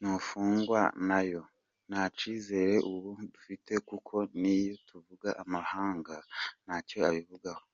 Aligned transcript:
Ntungwanayo: 0.00 1.42
…Nta 1.88 2.02
cyizere 2.16 2.74
ubu 2.92 3.10
dufite 3.32 3.72
kuko 3.88 4.14
n’iyi 4.40 4.70
tuvuga 4.88 5.28
amahanga 5.42 6.14
ntacyo 6.64 6.98
abivugaho. 7.08 7.64